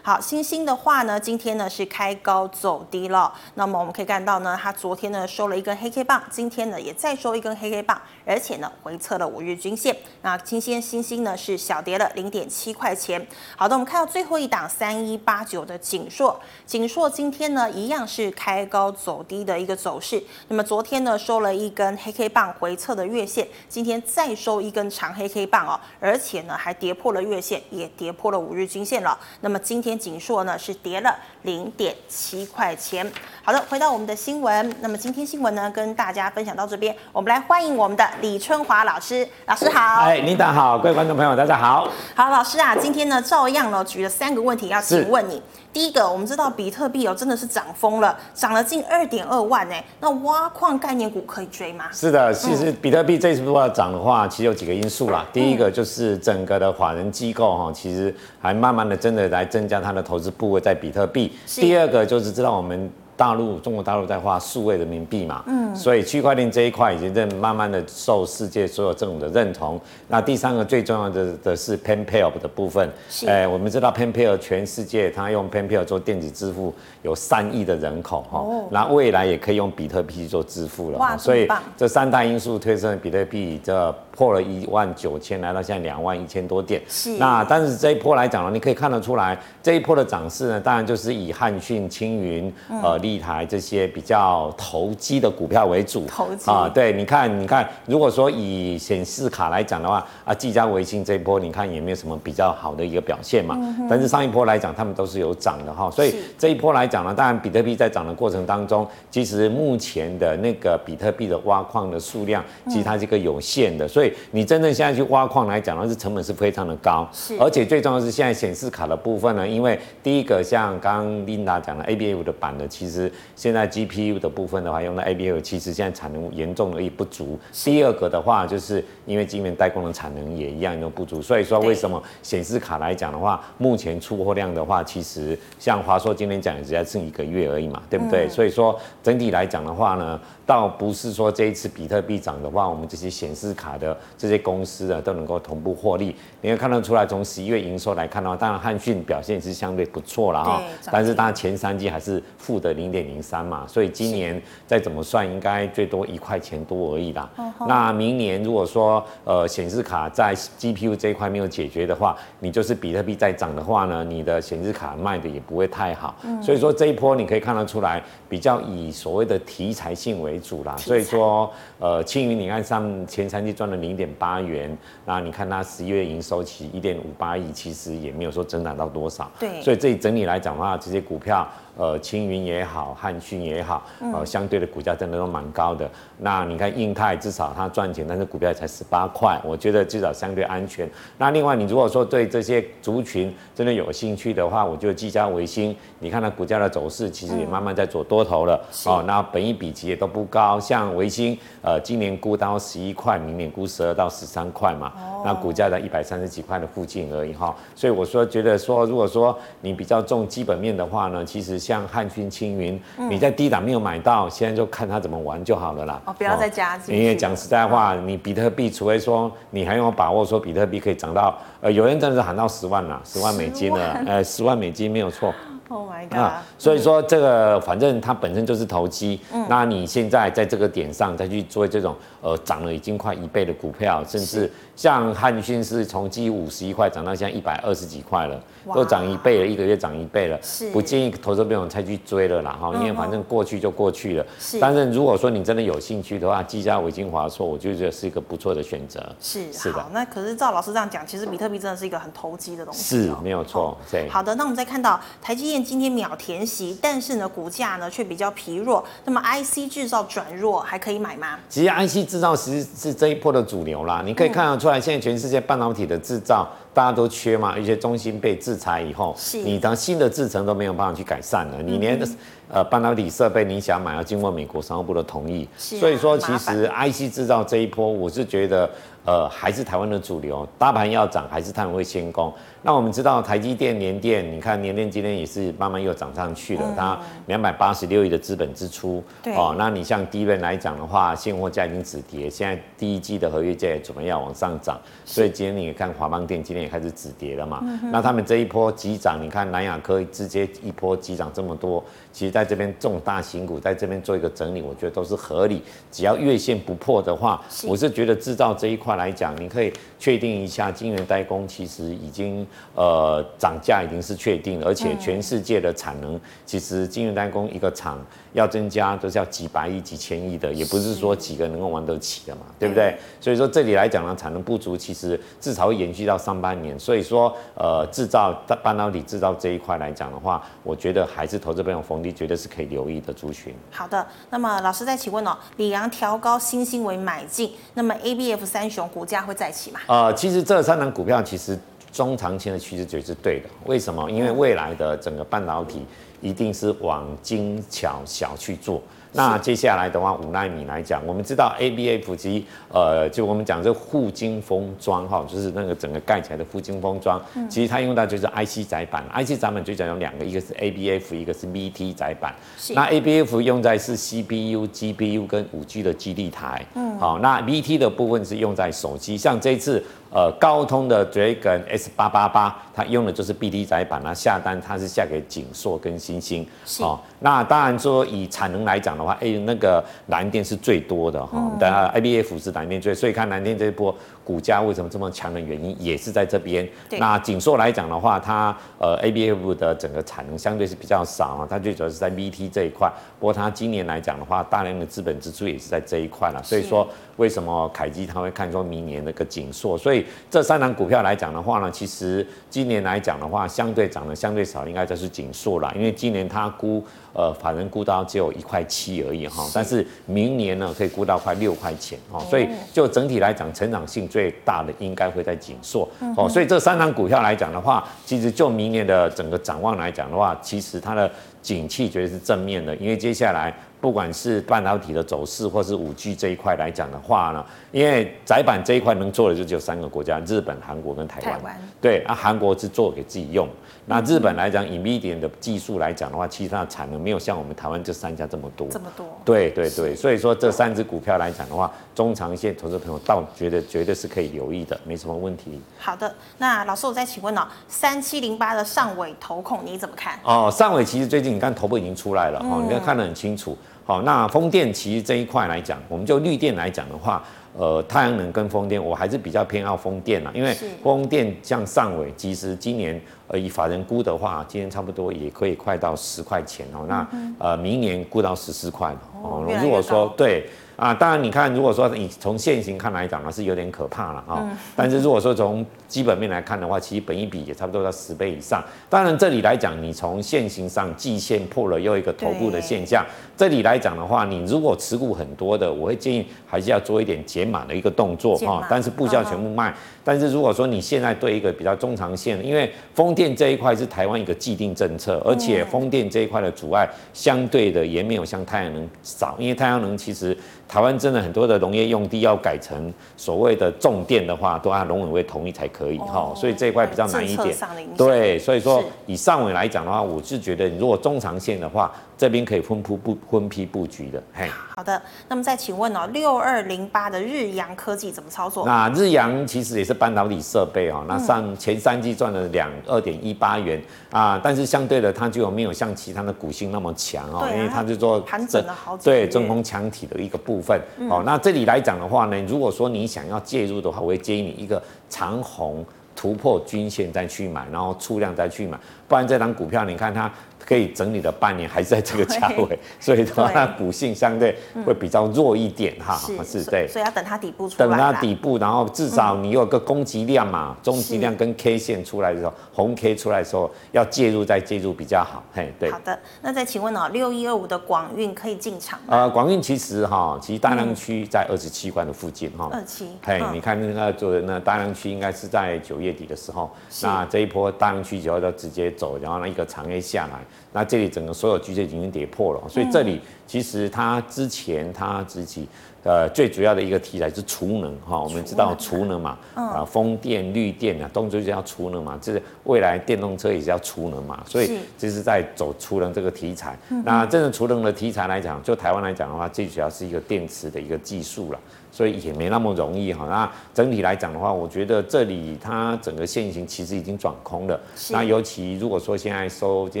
[0.06, 3.32] 好，星星的话呢，今天呢是开高走低了。
[3.54, 9.96] 那么我们可以看到呢，它昨天呢收了一根黑 K 棒，今天呢也再收一根黑 K 棒，而且呢回测了五日均线。
[10.20, 13.26] 那今天星星呢是小跌了零点七块钱。
[13.56, 20.22] 好的，我们看到最后一档三一八九的景硕，景硕今天呢一样是开高走低的一个走势。
[20.48, 29.18] 那么昨天呢收了一根黑 K 棒回测的月线，今天再收一根长黑 K 棒哦，而且呢还跌破了月线，也跌破了五日均线了。
[29.40, 29.93] 那么今天。
[29.98, 33.10] 景硕呢是跌了零点七块钱。
[33.42, 40.02] 好的，回到我们的新闻，那么今天新闻呢跟大家分享到这边，我们来欢迎我们的李春华老师，老师好。
[40.02, 41.88] 哎，琳达好，各位观众朋友大家好。
[42.14, 45.42] 好，老师啊，今天呢照样呢举了三个问题要请问你。
[45.74, 49.74] 第一个，我们知道比特币哦真的是涨疯了，涨了近二点二万呢。
[49.98, 51.86] 那挖矿概念股可以追吗？
[51.90, 55.26] 是的，其实比特币这次如果要涨的话，其实有几个因素啦。
[55.32, 61.32] 第一个就是整个的法人机构哈，其实还慢慢的真的来增加它的投资部位在比特币。
[61.56, 62.88] 第二个就是知道我们。
[63.16, 69.80] 大陆中国大陆在花数位人民币嘛，嗯，所以区块链这一块已经在慢慢的受世界所有政府的认同。
[70.08, 83.94] 那第三个最重要的的是 PayPal 的部分，是，哎，我们知道 PayPal 全世界它用 PayPal 做电子支付有三亿的人口哈，哦，那未来也可以用比特币做支付了，哇，所以这三大因素推升比特币这。
[84.16, 86.80] 破了一万九千，来到现在两万一千多点。
[86.86, 87.18] 是。
[87.18, 96.06] 那但是这一波来讲呢，你可以看得出来，这一波的涨势呢，当然就是以汉讯、青云、呃、立台这些比较投机的股票为主。
[96.06, 103.54] 投机啊，对，你看，你看，如果说以显示卡来讲的话，啊，技嘉、微星这一波，你看也没有什么比较好的一个表现嘛。
[103.58, 105.90] 嗯、但是上一波来讲，他们都是有涨的哈。
[105.90, 114.12] 所以这一波来讲呢，当然比特币在涨的过程当中，其实目前的那个比特币的挖矿的数量，其实它是一个有限的，所以。
[114.30, 122.93] 你真正现在去挖矿来讲，那是成本是非常的高，是，而且最重要的是现在显示卡的部分呢，因为第一个像刚刚琳达讲的 ABF 的板的，其实
[123.36, 127.38] 现在 GPU 的部分的话，用到 ABF 其实现在产能严重的不足。
[127.64, 138.26] 第二个的话，就是因为晶圆代工的产能也一样都不足，所以说为什么显示卡来讲的话，目前出货量的话，其实像华硕今天讲也只在剩一个月而已嘛，对不对？
[138.26, 140.20] 嗯、所以说整体来讲的话呢。
[140.46, 146.14] 倒不是说这一次比特币涨的话，我们这些显示卡的这些公司呢都能够同步获利。
[146.40, 157.30] 你可以看得出来，从十一月营收来看的话，当然汉讯表现是相对不错了哈，但是当然前三季还是负的零零点零三嘛，所以今年再怎么算，应该最多一块钱多而已啦。
[157.66, 166.14] 那明年如果说呃显示卡在 GPU 这一块没有解决的话，你就是比特币在涨的话呢，你的显示卡卖的也不会太好。
[166.42, 170.76] 所以说这一波你可以看得出来，比较以所谓的题材性为主啦。
[170.76, 179.30] 所以说呃青云你看上前三季赚了零点八元，那你看它十一月营收起一点五八亿，其实也没有说增长到多少。
[179.38, 181.46] 对，所以这里整体来讲的话，这些股票。
[181.76, 185.90] 呃，青云也好，汉讯也好，呃，相对的股价真的都蛮高的。
[186.18, 190.88] 那你看印泰，至少它赚钱，但是股票才十八块，我觉得至少相对安全。
[191.18, 198.54] 那另外，你如果说对这些族群真的有兴趣的话，我觉得技嘉、微星，你看它股价的走势，其实也慢慢在走多头了。
[198.86, 204.92] 哦，那本益比其实也都不高，像维星，呃，今年估到十一块，明年估十二到十三块嘛。
[205.24, 207.52] 那股价在一百三十几块的附近而已哈。
[207.74, 211.63] 所以我说，觉得说，如果说你比较重基本面的话呢，其实。
[211.64, 216.02] 像汉军、青云，你在低档没有买到，现在就看它怎么玩就好了啦。
[216.04, 216.94] 哦，不要再加进。
[216.94, 225.32] 因为讲实在话，你比特币，除非说你还有把握说比特币可以涨到，呃，有人真的是喊到十万了，十万美金了，呃，十万美金没有错。
[225.70, 226.42] Oh my god！
[226.58, 238.40] 所以说这个反正它本身就是投机，那你现在在这个点上再去做这种呃涨了已经快一倍的股票，甚至像汉讯是从基五十一块涨到现在一百二十几块了。
[238.72, 244.24] 都涨一倍了，一个月涨一倍了，是不建议投资朋友再去追了啦哈，因为反正过去就过去了。
[244.38, 249.04] 是，但是如果说你真的有兴趣的话，技嘉、微晶、华硕，我就觉得是一个不错的选择。
[249.20, 249.84] 是，是的。
[249.92, 252.82] 那可是照老师这样讲，其实比特币真的是一个很投机的东西。
[252.82, 253.76] 是，没有错。
[253.92, 254.08] 对。
[254.08, 258.82] 好的，那我们再看到台积电今天秒填息，但是呢股价呢却比较疲弱。
[259.04, 261.38] 那么 IC 制造转弱还可以买吗？
[261.50, 266.48] 其实 IC 制造其实是这一波的主流啦，你可以看得出来，现在全世界半导体的制造。
[266.72, 272.16] 大家都缺嘛，一些中芯被制裁以后，你当新的制程都没有办法去改善了，你连、嗯、
[272.48, 278.68] 呃半导体设备你想买要经过美国商务部的同意，啊、所以说其实 IC 制造这一波，我是觉得。
[279.06, 282.32] 呃，还是台湾的主流，大盘要涨，还是他们会先攻。
[282.66, 289.04] 那我们知道台积电、联电，你看联电今天也是慢慢又涨上去了，嗯、它两百八十六亿的资本支出。
[289.22, 297.60] 对哦，那你像低润来讲的话，现货价已经止跌，现在第一季的合约价也准备要往上涨，所以今天你看华邦电今天也开始止跌了嘛。
[297.62, 305.60] 嗯、那他们这一波急涨，你看南亚科直接一波急涨这么多，其实在这边重大型股在这边做一个整理，我觉得都是合理。
[305.92, 308.96] 只要月线不破的话，是我是觉得制造这一块。
[308.96, 317.98] 来讲，你可以确定一下，晶圆代工其实已经呃涨价已经是确定，而且全世界的产能其实晶圆代工一个厂
[318.32, 322.96] 要增加都是要几百亿、几千亿的，也不是说几个能够玩得起的嘛，对不对？
[323.20, 326.78] 所以说这里来讲呢，产能不足，其实至少会延续到上半年。
[326.78, 333.54] 所以说呃制造半导体制造这一块来讲的话，我觉得还是投资朋友逢低绝对是可以留意的族群。
[333.70, 338.84] 好的，那么老师再请问哦，李阳调高新兴为买进，那么 ABF 三雄。
[338.94, 339.80] 股价会再起吗？
[339.88, 341.58] 呃，其实这三档股票其实
[341.94, 343.48] 中长期的趋势绝是对的。
[343.66, 344.10] 为什么？
[344.10, 345.86] 因为未来的整个半导体
[346.20, 348.82] 一定是往精巧小去做。
[349.16, 362.34] 那接下来的话，五纳米来讲，我们知道 ABF 及呃，就我们讲这护晶封装哈，就是那个整个盖起来的护晶封装，其实它用到就是 IC 载板，IC 载板最讲有两个，一个是 ABF，一个是 VT 载板。
[362.70, 366.66] 那 ABF 用在是 CPU、GPU 跟五 G 的基地台。
[366.74, 366.98] 嗯。
[366.98, 369.80] 好，那 VT 的部分是用在手机，像这次。
[370.14, 376.46] 呃，高通的 Dragon S 八八八，它用的就是 B D 载板，那下单它是下给景硕跟星星。
[376.78, 383.92] 哦，那当然说以产能来讲的话，哎、欸，那个蓝电是最多的哈，当然 ABF 是蓝电最，所以看蓝电这一波
[384.24, 386.66] 股价为什么这么强的原因，也是在这边。
[386.98, 392.90] 那景硕来讲的话，它呃 ABF 的整个产能相对是比较少啊，它最主要是在 VT 这一块。
[393.20, 400.04] 不过它今年来讲的话，大量的资本支出也是在这一块了，所以说为什么凯基他会看说明年那个景硕，所以。
[400.30, 405.72] 这三档股票来讲的话呢，其实今年来讲的话，相对涨的相对少，应该就是景硕了。
[405.76, 412.18] 因为今年它估，呃，法人估到只有一块七而已哈，但是明年呢，可以估到快六块钱哦。
[412.28, 416.28] 所以就整体来讲，成长性最大的应该会在紧缩哦。
[416.28, 421.10] 所以这三档股票来讲的话，其实就明年的整个展望来讲的话，其实它的
[421.42, 423.52] 景气绝对是正面的，因为接下来。
[423.84, 431.60] 不管是半导体的走势，或是五 G 这一块来讲的话呢，因为窄板这一块能做的就只有三个国家：日本、韩国跟台湾。
[431.82, 433.46] 对啊，韩国是做给自己用。
[433.84, 438.66] 那日本来讲，NVIDIA 的技术来讲的话，其实它的产能没有像我们台湾这三家这么多。
[438.70, 439.06] 这么多。
[439.22, 445.60] 对对对，所以说这三只股票来讲的话，中长线投资朋友倒觉得绝对是可以留意的，没什么问题。
[445.78, 450.18] 好的，那老师我再请问哦，三七零八的上尾投控你怎么看？
[450.24, 453.54] 哦，上尾其实最近你看头部已经出来了哦，嗯、你看看得很清楚。
[453.84, 457.22] 好，那风电其实这一块来讲，我们就绿电来讲的话。
[457.56, 466.86] 呃，太阳能跟风电，我还是比较偏好风电啦，因为风电像上尾，其实今年呃以法人估的话，今年差不多也可以快到十块钱哦、喔。
[466.88, 468.92] 那呃明年估到十四块
[469.22, 469.46] 哦。
[469.62, 470.48] 如果说对。
[470.76, 474.38] 啊，当然，你看，如果说你从现行看来讲呢，是有点可怕了啊。
[474.40, 478.62] 嗯、但是如果说从基本面来看的话，其实本一比也差不多在十倍以上。
[478.90, 483.06] 当然，这里来讲，你从现行上季线破了又一个头部的现象，
[483.36, 488.60] 这里来讲的话，你如果持股很多的，我会建议还是要做一点减码的一个动作啊。
[488.60, 489.70] 码但是不需要全部卖。
[489.70, 500.36] 嗯、但是如果说你现在对一个比较中长线，因为风电这一块是台湾一个既定政策，而且风电这一块的阻碍相对的也没有像太阳能少，因为太阳能其实。
[500.68, 507.56] 台湾真的很多的农业用地要改成所谓的重电的话，都按农委会同意才可以哈，哦、所以这一块比较难一点。
[507.96, 511.92] 对，所以说以上委来讲的话，我是觉得你如果中长线的话。
[512.16, 514.48] 这边可以分铺布分批布局的，嘿。
[514.76, 518.66] 好的，那么再请问哦，六二零八的日阳科技怎么操作？
[518.66, 531.22] 那日阳其实也是半导体设备哦，那上前三季赚了两二点一八元啊，但是相对的它就没有像其他的股性那么强哦，因为它是做盘整了好几对真空墙体的一个部分哦。
[531.24, 535.84] 那这里来讲的话呢，如果说你想要介入的话，我会建议你一个长红
[536.16, 540.30] 突破均线再去买，然后出量再去买，不然这档股票你看它。
[540.66, 555.90] 可以整理了半年，还是在这个价位， 所以的话，它股性相对会比较弱一点哈，嗯、是，是对，所以要等它底部出来，等它底部，然后至少你有个攻击量嘛，中级量跟 K 线出来的时候，是红 K 出来的时候要介入再介入比较好，嘿，对。
[555.90, 559.06] 好的，那再请问哦，六一二五的广运可以进场吗？
[559.10, 566.70] 呃，广运其实哈，其实大量区在二十七块的附近哈，二七，嘿，你看那个做的那大量区应该是在九月底的时候，
[567.02, 570.40] 那这一波大量区就要直接走，然后那一个长 A 下来。
[570.72, 575.68] 那这里整个所有均线已经跌破了，所以这里其实它之前它自己
[576.04, 586.78] 呃最主要的一个题材是储能哈，我们知道储能嘛，啊风电、绿电啊，动作就要储能嘛，这是未来电动车也是要储能嘛，所以这是在走储能这个题材。
[587.04, 591.58] 那真正储能的题材来讲，就台湾来讲的话，最主要是一个电池的一个技术了。
[591.90, 593.24] 所以也没那么容易哈。
[593.30, 597.80] 那整体来讲的话，我觉得这里它整个线型其实已经转空了。
[598.10, 600.00] 那尤其如果说现在收今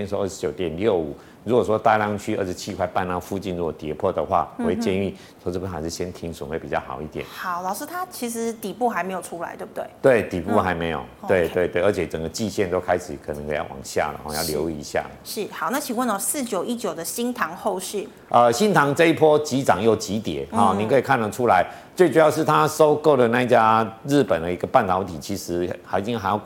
[0.00, 7.24] 天收二十九点六五，如果说大量区二十七块半那附近如果跌破的话，我会建议投资者还是先停损会比较好一点。
[7.34, 9.84] 好，老师，它其实底部还没有出来，对不对？
[10.00, 11.00] 对，底部还没有。
[11.22, 15.04] 嗯、对对对，而且整个季线都开始可能要往下了，要留意一下。
[15.24, 18.08] 是，是好，那请问哦，四九一九的新塘后续？
[18.28, 21.66] 呃，新塘这一波急涨又急跌啊，您可以看得出来。
[21.94, 26.40] 最主要是他收购的那家日本的一个半导体，其实还已经还要。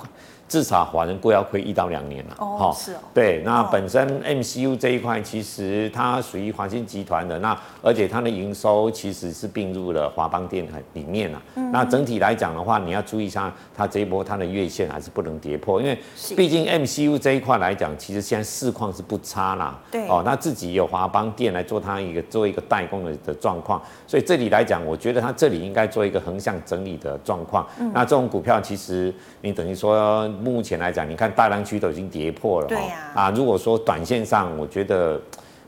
[0.48, 11.42] 至少华人贵要亏一到两年了，哦，是哦，对，那本身 MCU 这一块其实它属于华新集团的，那而且它的营收其实是并入了华邦电里面了。
[11.56, 15.98] 嗯、那整体来讲的话，你要注意一下，它这一波它的月线还是不能跌破，因为
[16.36, 19.76] 毕竟 MCU 这一块来讲，其实现在市况是不差啦。
[19.90, 27.66] 对，哦，那自己有华邦电来做它一个做一个代工的的状况，所以这里来讲，我觉得它这里应该做一个横向整理的状况。
[27.80, 30.30] 嗯、那这种股票其实你等于说。
[30.36, 35.20] 目前来讲，你看大量区都已经跌破了，对呀，啊，如果说短线上，我觉得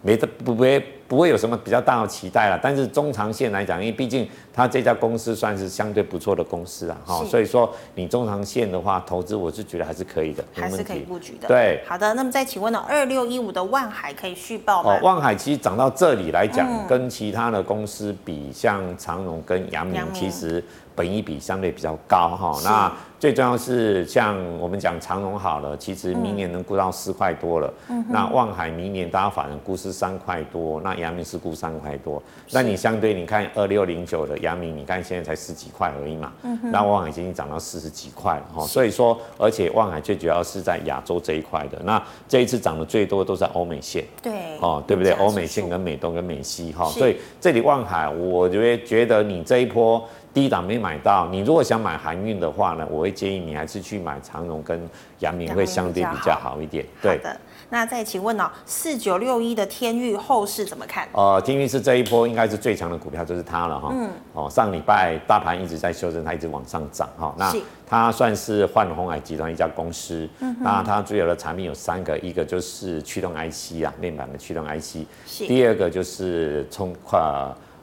[0.02, 0.78] 没得不会
[1.08, 2.60] 不会有什么比较大的期待了。
[2.62, 7.24] 但是中长线来讲，因为毕竟它这家公司算是相对不错的公司啊，哈。
[7.24, 11.48] 是，所以说你中长线的话，投资我是觉得还是可以的，还是可以布局的。
[11.48, 14.94] 对，好的，那么再请问呢，二六一五的万海可以续报吗？
[14.94, 20.62] 哦，万海其实涨到这里来讲，嗯、跟其他的公司比，像长荣跟阳明，其实
[20.98, 22.60] 本益比相对比较高哈。
[22.64, 27.72] 那最重要是像我们讲长荣好了，其实明年能估到四块多了。
[27.88, 32.20] 嗯、那望海明年大家反正估是三块多，那阳明是估三块多。
[32.50, 36.32] 那你相对你看二六零九的阳明，你看现在才十几块而已嘛。
[36.42, 38.66] 嗯、哼那望海已经涨到四十几块了哈。
[38.66, 41.78] 所以说，而且望海最主要是在亚洲这一块的。
[41.84, 44.04] 那这一次涨的最多都在欧美线。
[44.22, 44.56] 对。
[44.60, 45.12] 哦，对不对？
[45.14, 46.86] 欧美线跟美东跟美西哈。
[46.86, 50.08] 所以这里望海，我觉得觉得你这一波。
[50.34, 54.80] 低档没买到，你如果想买航运的话呢，我会建议你还是去买长荣跟
[55.20, 56.84] 阳明会相对比较好一点。
[57.02, 57.36] 对的。
[57.70, 61.06] 那再请问哦，四九六一的天域后市怎么看？
[61.12, 63.90] 呃，天域是这一波应该是最强的股票，就是它了哈。
[63.92, 64.10] 嗯。
[64.32, 67.34] 哦，上礼拜大盘一直在修正，它一直往上涨哈。
[67.36, 67.52] 那
[67.86, 70.26] 它算是换红海集团一家公司。
[70.40, 70.56] 嗯。
[70.60, 75.04] 那它主要的产品有三个，一个就是驱动 IC 啊，面板的驱动 IC。
[75.26, 75.46] 是。
[75.46, 77.20] 第二个就是冲快。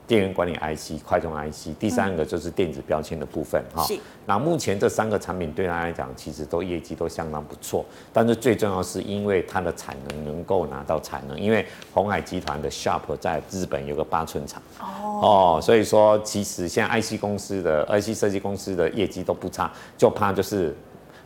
[0.07, 3.83] 电源管理 IC、快充 IC，第三个就是电子标签的部分哈。
[3.83, 3.97] 是。
[4.25, 7.85] 那目前这三个产品对他来讲，其实都业绩都相当不错。
[8.13, 14.61] 但是最重要是因为它的产能能够拿到产能，因为鸿海集团的 Sharp 在日本有个八寸厂。
[14.79, 15.57] 哦。
[15.57, 20.75] 哦，所以说其实现在 IC 公司的 IC 设计公司的业绩都不差，就怕就是。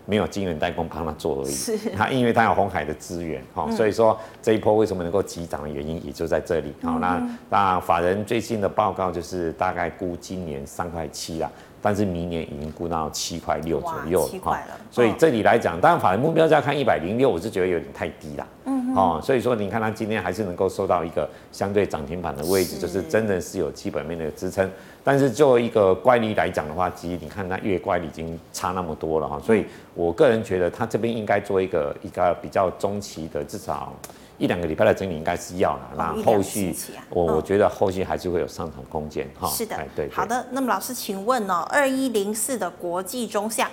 [0.06, 1.78] 没有金源代工帮他做而已，是。
[1.96, 24.70] 他因为他有红海的资源，哈、嗯，所以说这一波为什么能够急涨的原因也就在这里，好、嗯，那那法人最新的报告就是大概估今年三块七啦，但是明年已经估到七块六左右，七块了，所以这里来讲，当然法人目标价看一百零六，我是觉得有点太低了，嗯，哦，所以说你看它今天还是能够收到一个相对涨停板的位置，是就是真的是有基本面的支撑。
[25.04, 33.94] 但是作为一个乖离来讲的话，其实你看它月乖离已经差那么多了哈，所以我个人觉得它这边应该做一个一个比较中期的，至少
[34.38, 35.92] 一两个礼拜的整理应该是要了。
[35.98, 36.76] 那后续
[37.10, 39.48] 我我觉得后续还是会有上涨空间哈。
[39.50, 40.10] 是的，对。
[40.12, 43.70] 好的，那么老师请问哦，二一零四的国际中橡。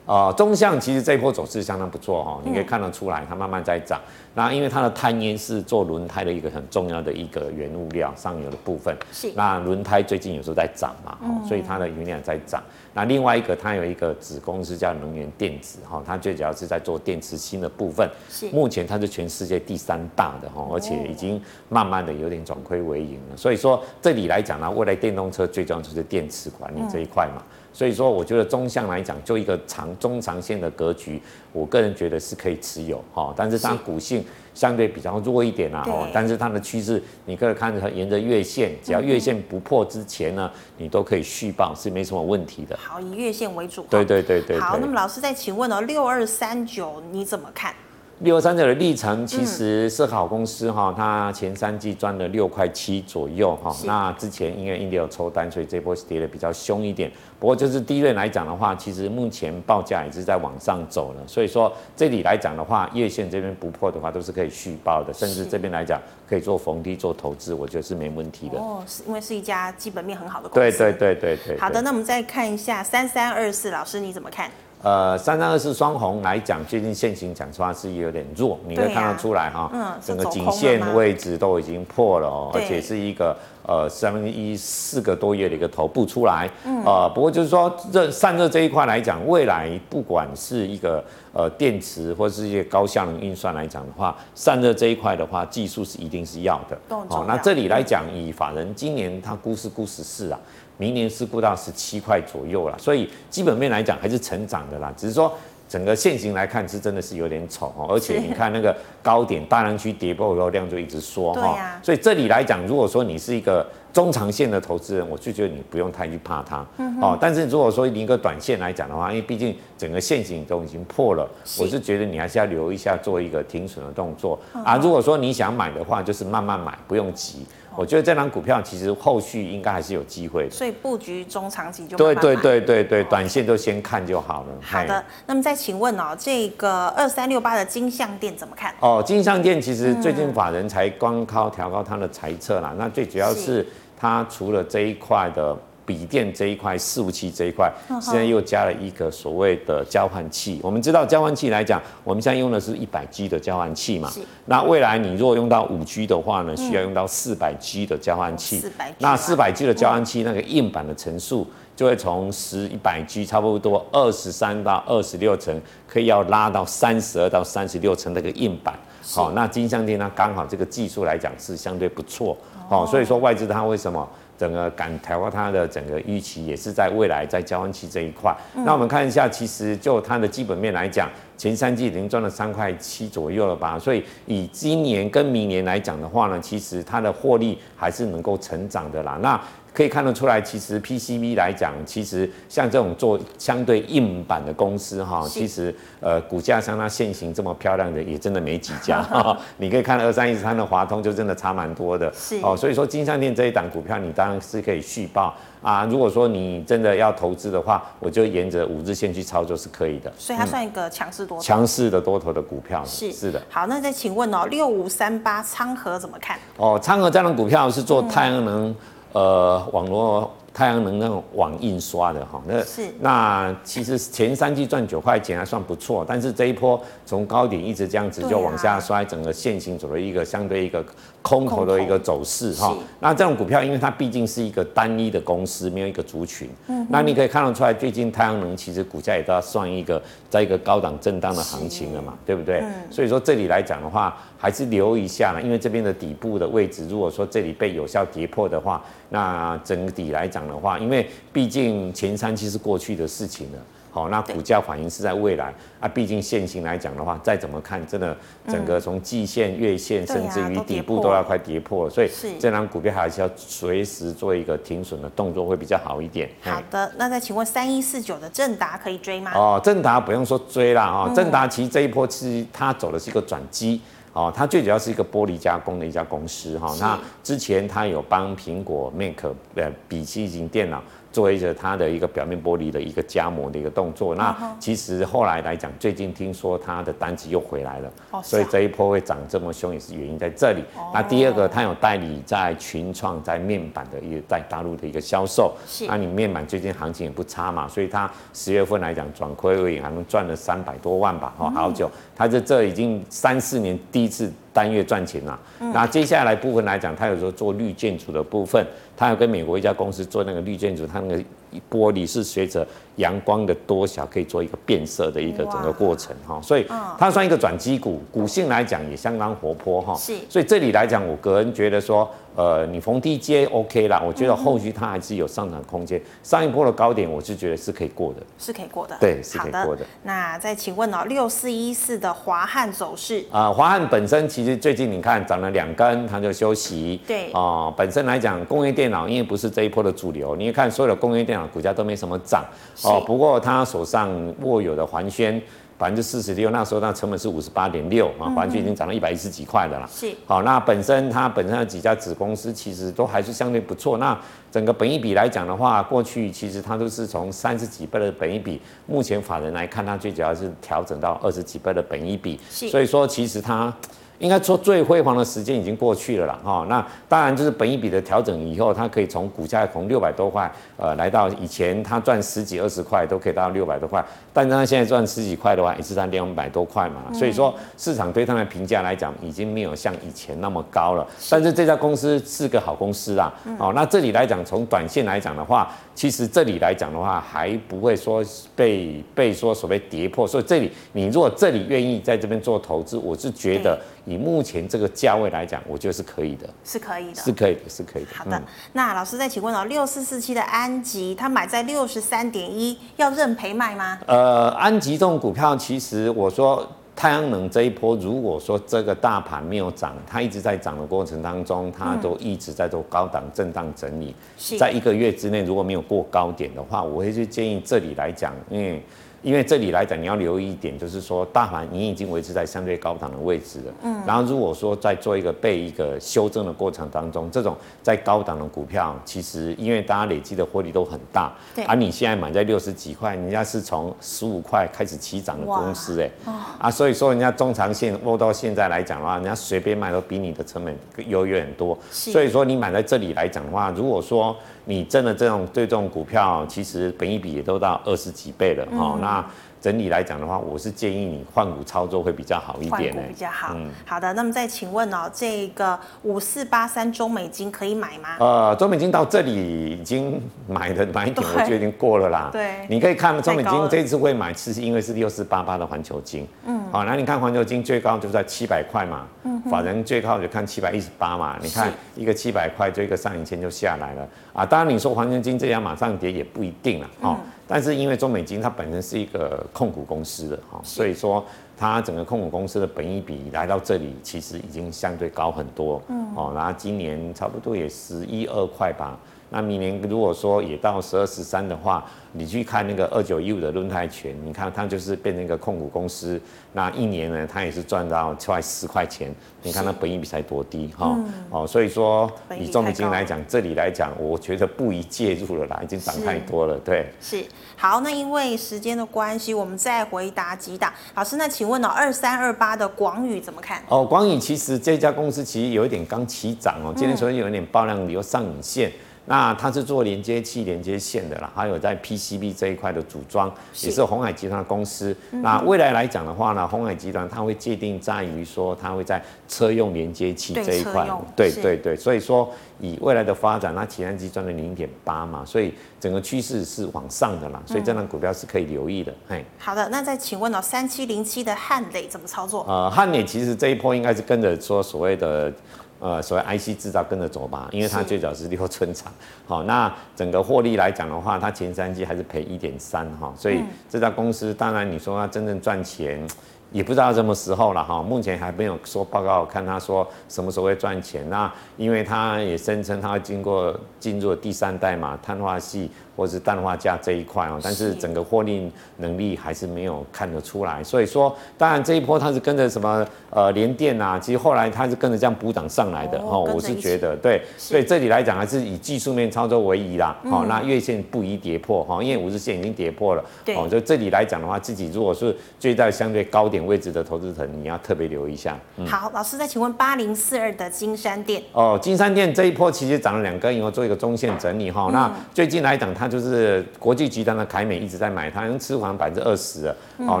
[0.06, 4.00] 呃，中橡其实这一波走势相当不错哈，你可以看得出来，它慢慢在涨。
[4.34, 8.96] 那因为它的碳烟是做轮胎的一个很重要的一个原物料，上游的部分。
[9.12, 9.32] 是。
[9.34, 12.62] 那轮胎最近有时候在涨嘛，所以它的原料在涨。
[12.94, 18.08] 那另外一个，它有一个子公司叫能源电子哈，它最主要是在做电池芯的部分。
[18.30, 18.48] 是。
[18.50, 23.36] 目前它是全世界第三大的哈，而且已经慢慢的有点转亏为盈了。
[23.36, 27.42] 所以说这里来讲呢，未来电动车最重要就是电池管理这一块嘛。
[27.76, 31.20] 所以说，我觉得中向来讲，就一个长中长线的格局，
[31.52, 33.34] 我个人觉得是可以持有哈。
[33.36, 36.08] 但是它股性相对比较弱一点啊，哈。
[36.10, 42.74] 但是它的趋势，你可以看着沿着月线，只要月线不破之前呢，你都可以续报，是没什么问题的。
[42.78, 43.84] 好，以月线为主。
[43.90, 44.58] 对对对对。
[44.58, 47.74] 好，那么老师再请问哦，六二三九你怎么看？
[48.20, 53.76] 六二三九的历程其实是好公司哈，它前三季赚了六块七左右哈。
[53.84, 57.12] 那之前因为 Intel 有抽单，所以这波是跌的比较凶一点。
[57.38, 61.22] 不过就是低位来讲的话，其实目前报价也是在往上走了。
[61.26, 68.58] 所以说这里来讲的话，月线这边不破的话，都是可以续报的，甚至这边来讲可以做逢低做投资，我觉得是没问题的。
[68.58, 70.78] 哦，是因为是一家基本面很好的公司。
[70.78, 71.58] 对对对对对。
[71.58, 74.50] 好的，那我们再看一下三三二四，老师你怎么看？
[74.82, 83.36] 呃，三三二四双红来讲，最近线型讲实话是有点弱，你可以看得出来哈，嗯，整个颈线位置都已经破了哦，而且是一个
[83.66, 100.38] 呃三分之一四个多月的一个头部出来，嗯，呃，不过就是说这散热这一块来讲，未来不管是一个呃电池或是一些高效能运算来讲的话，散热这一块的话，技术是一定是要的，哦，那这里来讲，以法人今年他估是估十四啊。
[100.78, 105.32] 明年是估到十七块左右了，所以基本面来讲还是成长的啦，只是说
[105.68, 116.64] 整个线型来看是真的是有点丑哦，而且你看那个高点大量区跌破以后量就一直缩哈，所以这里来讲，如果说你是一个中长线的投资人，我就觉得你不用太去怕它
[117.00, 117.16] 哦。
[117.18, 124.76] 但是如果说一个短线来讲的话，因为毕竟整个线型都已经破了，我是觉得你还是要留一下做一个停损的动作啊。
[124.76, 127.46] 如果说你想买的话，就是慢慢买，不用急。
[127.76, 134.48] 我觉得这张股票其实后续应该还是有机会的，所以布局中长期就对对对对对，短线就先看就好了。
[134.62, 138.74] 好的，那么再请问哦，这个二三六八的金项店怎么看？
[138.80, 143.66] 哦，金项店其实最近法人才光靠调高它的财测啦，那最主要是
[143.98, 145.56] 它除了这一块的。
[145.86, 150.60] 笔电这一块，伺服器这一块，现在又加了一个所谓的交换器。
[150.62, 154.12] 我们知道交换器来讲，我们现在用的是一百 G 的交换器嘛。
[154.46, 158.62] 那未来你如果用到五 G 的话呢，需要用到四百 G 的交换器。
[158.98, 161.46] 那四百 G 的交换器，那个硬板的层数
[161.76, 168.74] 就会从十一百 G 差不多二十三到二十六层，可以要拉到三十二到三十六层那个硬板。
[169.08, 172.36] 好，那金相电呢，刚好这个技术来讲是相对不错。
[172.68, 174.08] 好，所以说外资它为什么？
[174.38, 178.36] 整个敢调高它的整个预期，也是在未来在交换期这一块。
[178.54, 183.78] 嗯、那我们看一下，其实就它的基本面来讲，前三季已经赚了三块七左右了吧？
[183.78, 189.18] 所以以今年跟明年来讲的话呢，其实它的获利还是能够成长的啦。
[189.22, 189.40] 那
[189.76, 199.06] 可以看得出来，其实 PCB 来讲，其实像这种做相对硬板的公司哈，其实呃股价像它现行这么漂亮的也真的没几家。
[199.58, 202.10] 你可以看二三一三的华通就真的差蛮多的。
[202.14, 205.84] 是哦，所以说金像电这一档股票，你当然是可以续报啊。
[205.84, 210.10] 如果说你真的要投资的话，我就沿着五日线去操作是可以的。
[210.16, 211.42] 所以它算一个强势多头。
[211.42, 213.42] 强势的多头的股票是是的。
[213.50, 216.38] 好，那再请问哦，六五三八昌河怎么看？
[216.56, 218.70] 哦，昌河这样的股票是做太阳能。
[218.70, 218.76] 嗯
[219.12, 230.82] 呃，网络太阳能那种网印刷的哈，那是那其实前三季赚九块钱还算不错，但是这一波从高点一直这样子就往下摔，整个线型走了一个相对一个
[231.20, 232.74] 空头的一个走势哈。
[233.00, 242.60] 那这种股票，因为它毕竟是一个单一的公司，没有一个族群，嗯，那你可以看得出来，最近太阳能其实股价也都要算一个在一个高档震荡的行情了嘛，对不对？
[242.60, 244.16] 嗯所以说这里来讲的话。
[244.38, 253.58] 还是留一下了，因为这边的底部的位置，如果说这里被有效跌破的话，那整体来讲的话，因为毕竟前三期是过去的事情了，
[253.90, 255.86] 好，那股价反应是在未来啊。
[255.86, 258.16] 毕竟线型来讲的话，再怎么看，真的
[258.48, 266.28] 整个从季线、月线，甚至于底部都要快跌破了，所以这张股票还是要随时做一个停损的动作会比较好一点。
[266.42, 269.30] 好的，那再请问三一四九的正达可以追吗？
[269.34, 273.80] 哦，正达不用说追啦，哈，正达其实这一波其实它走的是一个转机。
[274.16, 276.74] 哦，它最主要是一个玻璃加工的一家公司哈。
[276.80, 280.82] 那之前它有帮苹果 Mac 呃笔记型电脑。
[281.16, 287.90] 做一个它的一个表面玻璃的一个加膜的一个动作，那其实后来来讲，最近听说它的单子又回来了，
[288.22, 290.62] 所以这一波会涨这么凶也是原因在这里。
[290.92, 295.54] 那第二个，它有代理在群创在面板的一个在大陆的一个销售，
[295.88, 305.38] 那你面板最近行情也不差嘛，所以它十月份来讲转亏为盈，还能赚了三百多万吧，哦，好久，它这这已经三四年第一次单月赚钱了。
[305.74, 308.66] 那接下来部分来讲，他有时候做绿建筑的部分。
[308.96, 311.22] 他要跟美国一家公司做那个绿建筑，他那个
[311.70, 312.66] 玻璃是随着
[312.96, 316.66] 阳光的多小可以做一个变色的一个整个过程哈，所以
[316.98, 319.94] 它算一个转机股，股性来讲也相当活泼哈。
[319.94, 326.00] 是，所以这里来讲，我个人觉得说，呃，你逢低接 OK 啦，我觉得后续它还是有上涨空间。
[326.22, 328.96] 上一波的高点，我是觉得是可以过的，是可以过的。
[329.00, 329.84] 对，是可以过的。
[330.02, 337.00] 那再请问哦，六四一四的华汉走势啊，华汉本身其实最近你看涨了两根，它就休息。
[337.06, 342.44] 对啊，本身来讲，工业电脑因为不是这一波的主流，你看所有的工业电脑股价都没什么涨
[342.88, 343.02] 哦。
[343.06, 344.10] 不过他手上
[344.42, 345.40] 握有的环宣
[345.78, 349.88] 百分之四十六，那时候那成本是五十八点六啊，环宣已经涨到一百一十几块的了。
[349.92, 353.98] 是，好，那本身它本身的几家子公司其实都还是相对不错。
[353.98, 354.18] 那
[354.50, 362.40] 整个本益比来讲的话，过去其实它都是从三十几倍的本益比，目前法人来看，它最主要是调整到二十几倍的本益比。
[362.48, 363.72] 是，所以说其实它。
[364.18, 381.06] 应该说最辉煌的时间已经过去了啦，哈，那当然就是本一比的调整以后，它可以从股价从六百多块，呃，来到以前它赚十几二十块都可以到六百多块，但是它现在赚十几块的话，也是在两百多块嘛，所以说市场对它的评价来讲，已经没有像以前那么高了。
[381.30, 388.22] 但是这家公司是个好公司啊，哦，那这里来讲，从短线来讲的话，其实这里来讲的话，还不会说
[388.54, 393.76] 被被说所谓跌破，所以这里你如果这里愿意在这边做投资，我是觉得。
[394.08, 398.10] 以目前这个价位来讲，我觉得是可以的，是可以的，是可以的，是可以的。
[398.14, 403.98] 好的，嗯、那老师再请问哦，六四四七的安吉，他买在六十三点一，要认赔卖吗？
[404.06, 406.64] 呃，安吉这种股票，其实我说
[406.96, 414.14] 太阳能这一波，如果说这个大盘没有涨，它一直在涨的过程当中，它都一直在做高档震荡整理，
[414.50, 418.82] 嗯、在一个月之内如果没有过高点的话，我会去建议这里来讲，因为。
[419.22, 423.74] 因为这里来讲，你要留意一点，就是说大盘你已经维持在相对高档的位置了。
[423.82, 424.02] 嗯。
[424.06, 431.32] 然后如果说在做一个被一个修正的过程当中，这种在高档的股票，其实因为大家累积的获利都很大。
[431.54, 431.64] 对。
[431.64, 436.10] 而你现在买在六十几块，人家是从十五块开始起涨的公司，哎。
[436.26, 436.32] 哦。
[436.58, 440.76] 啊，所以说人家中长线握到现在来讲的话，人家随便卖都比你的成本
[441.08, 441.76] 优越很多。
[441.90, 442.12] 是。
[442.12, 444.36] 所以说你买在这里来讲的话，如果说。
[444.68, 448.94] 你真的这种对这种股票，其实本益比也都到二十几倍了哈。
[448.96, 449.24] 嗯、那
[449.60, 453.02] 整理来讲的话，我是建议你换股操作会比较好一点呢。
[453.08, 453.52] 比较好。
[453.54, 458.16] 嗯、好的，那么再请问哦，这个五四八三中美金可以买吗？
[458.20, 462.28] 呃，中美金到这里已经买的买点，我觉得已经过了啦。
[462.30, 462.66] 对。
[462.68, 466.26] 你可以看中美金这次会买，其实因为是六四八八的环球金。
[466.44, 466.60] 嗯。
[466.70, 469.06] 好，那你看环球金最高就在七百块嘛。
[469.24, 469.40] 嗯。
[469.50, 471.36] 法人最高就看七百一十八嘛。
[471.40, 474.46] 你看一个七百块，就一个上影线就下来了啊。
[474.46, 477.16] 当然你说环球金这样马上跌也不一定了哦。
[477.46, 481.24] 但是因为中美金它本身是一个控股公司的哈，所以说
[481.56, 485.80] 它整个控股公司的本益比来到这里其实已经相对高很多。
[485.88, 486.12] 嗯。
[486.14, 488.98] 哦，然后今年差不多也十一二块吧。
[489.30, 496.18] 那明年如果说也到十二十三的话，你去看那个二九一五的润泰全，你看它就是变成一个控股公司，
[496.52, 499.14] 那一年呢，它也是赚到快十块钱。
[499.42, 506.86] 你看它本益比才多低哈，嗯、哦，所以说以中美金来讲，这里来讲，我觉得不宜介入了啦，已经涨太多了，对。
[507.00, 507.24] 是，
[507.56, 510.72] 好，那因为时间的关系，我们再回答几档。
[510.94, 513.62] 老师，那请问呢、喔，二三二八的广宇怎么看？
[513.68, 518.72] 哦，广宇其实这家公司其实有一点刚起涨哦，今天昨天有一点爆量，有上影线。
[519.06, 523.32] 那它是做连接器、连接线的啦，还有在 PCB 这一块的组装，
[523.62, 524.94] 也是鸿海集团的公司。
[525.12, 530.88] 嗯、那未来来讲的话呢，鸿海集团它会界定在于说，它会在车用连接器这一块。
[531.14, 532.28] 对对对，所以说
[532.60, 538.92] 以未来的发展，那其他机赚了零点八嘛，所以整个趋势是往上的啦，所以这档股票是可以留意的。
[539.08, 542.44] 嘿、嗯，好的，那再请问哦，三七零七的汉磊怎么操作？
[542.48, 545.32] 呃，汉磊其实这一波应该是跟着说所谓的。
[545.78, 548.92] 呃，所谓 IC 制造跟着走吧，因为它最早是六寸厂，
[549.26, 556.06] 好，那整个获利来讲的话，它前三季还是赔一点三哈，所以这家公司当然你说它真正赚钱。
[556.52, 561.06] 也不知道什么时候了哈，目前还没有说报告，看它说什么时候会赚钱。
[561.10, 570.62] 那因为它也声称他会经过进入第三代嘛，碳化矽或是氮化镓这一块哦，但是整个获利能力还是没有看得出来。
[570.62, 577.22] 所以说，当然这一波它是跟着什么呃联电啊，其实后来它是跟着这样补涨上来的哦，我是觉得对。
[577.38, 579.96] 所以这里来讲还是以技术面操作为宜啦。
[580.10, 583.04] 好，那月线不宜跌破哈，因为五日线已经跌破了。
[583.36, 588.38] 哦，就这里来讲的话，自己如果是追在相对高点位置的投资者，你要特别留意一下。
[588.56, 594.66] 嗯、好，老师再请问八零四二的金山店哦，金山店这一波其实涨了两根，以后做一个中线整理哈。
[594.68, 599.56] 嗯、那最近来讲，它就是国际集团的凯美一直在买它，已经持款百分之二十了。
[599.78, 600.00] 嗯、哦，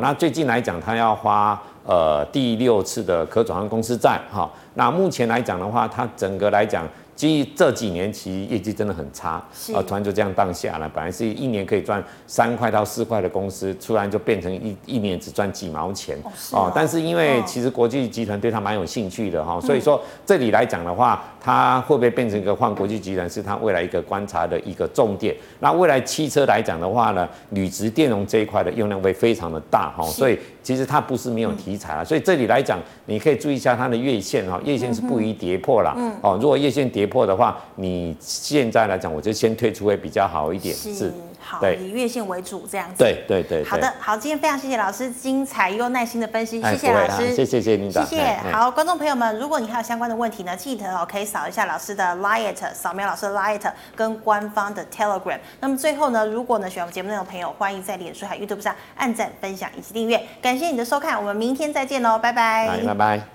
[0.00, 4.50] 那最近来讲，它要花呃第六次的可转换公司债哈。
[4.74, 6.86] 那目前来讲的话，它整个来讲。
[7.16, 10.88] 基于这几年其实业绩真的很差，是啊，突然就这样荡下来。
[10.88, 16.18] 本来是一年可以赚三块到四块的公司，突然就变成一一年只赚几毛钱
[16.50, 16.72] 哦，哦。
[16.74, 25.32] 但是因为其实国际集团对它蛮有兴趣的哈，哦、所以说这里来讲的话，它会不会变成一个换国际集团，是它未来一个观察的一个重点。
[25.60, 32.02] 那未来汽车来讲的话呢，铝质电容这一块的用量会非常的大哈，所以其实它不是没有题材啊。
[32.02, 35.94] 所以这里来讲，你可以注意一下它的月线哈，月线是不宜跌破啦。
[35.96, 37.04] 嗯，哦，如果月线跌。
[37.04, 40.74] 破的话，你现在来讲，我就先退出会比较好一点。
[40.74, 42.94] 是，是好，以月线为主这样子。
[42.96, 43.62] 对对对。
[43.62, 48.36] 好的，好，今天非常谢谢老师精彩又耐心的分析，谢谢老师，哎、谢谢谢谢您，谢谢。
[48.50, 55.36] 好，观众朋友们，如果你还有相关的问题呢，记得哦可以扫一下老师的 liet，扫描老师的 liet 跟官方的 Telegram。
[55.58, 60.24] 那么最后呢，如果呢喜欢我们节目内容的朋友，欢迎在脸书还有 YouTube 上按赞、分享以及订阅。
[60.40, 62.80] 感谢你的收看，我们明天再见喽，拜拜。
[62.86, 63.33] 拜拜。